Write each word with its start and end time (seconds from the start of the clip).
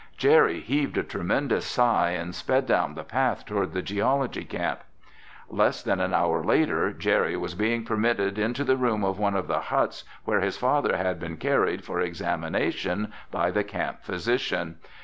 Jerry 0.17 0.61
heaved 0.61 0.97
a 0.97 1.03
tremendous 1.03 1.63
sigh 1.63 2.09
and 2.09 2.33
sped 2.33 2.65
down 2.65 2.95
the 2.95 3.03
path 3.03 3.45
toward 3.45 3.73
the 3.73 3.83
geology 3.83 4.43
camp. 4.43 4.79
Less 5.47 5.83
than 5.83 5.99
an 5.99 6.11
hour 6.11 6.43
later 6.43 6.91
Jerry 6.91 7.37
was 7.37 7.53
being 7.53 7.85
permitted 7.85 8.39
into 8.39 8.63
the 8.63 8.77
room 8.77 9.03
of 9.03 9.19
one 9.19 9.35
of 9.35 9.45
the 9.47 9.59
huts 9.59 10.03
where 10.25 10.41
his 10.41 10.57
father 10.57 10.97
had 10.97 11.19
been 11.19 11.37
carried 11.37 11.83
for 11.85 11.99
examination 12.01 13.13
by 13.29 13.51
the 13.51 13.63
camp 13.63 14.01
physician. 14.01 14.79